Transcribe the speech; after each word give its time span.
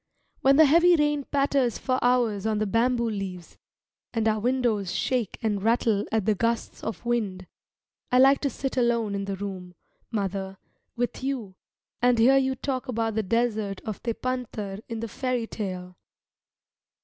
When 0.39 0.55
the 0.55 0.65
heavy 0.65 0.95
rain 0.95 1.25
patters 1.25 1.77
for 1.77 2.03
hours 2.03 2.47
on 2.47 2.57
the 2.57 2.65
bamboo 2.65 3.07
leaves, 3.07 3.59
and 4.15 4.27
our 4.27 4.39
windows 4.39 4.91
shake 4.95 5.37
and 5.43 5.61
rattle 5.61 6.05
at 6.11 6.25
the 6.25 6.33
gusts 6.33 6.83
of 6.83 7.05
wind, 7.05 7.45
I 8.11 8.17
like 8.17 8.39
to 8.41 8.49
sit 8.49 8.77
alone 8.77 9.13
in 9.13 9.25
the 9.25 9.35
room, 9.35 9.75
mother, 10.09 10.57
with 10.95 11.23
you, 11.23 11.53
and 12.01 12.17
hear 12.17 12.37
you 12.37 12.55
talk 12.55 12.87
about 12.87 13.13
the 13.13 13.21
desert 13.21 13.79
of 13.81 14.01
Tepântar 14.01 14.81
in 14.89 15.01
the 15.01 15.07
fairy 15.07 15.45
tale. 15.45 15.95